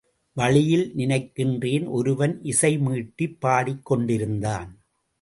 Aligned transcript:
வழியில் 0.37 0.91
நினைக்கிறேன் 0.93 1.85
ஒருவன் 1.87 2.41
இசைமீட்டிப் 2.43 3.37
பாடிக்கொண்டிருந்தான். 3.41 4.69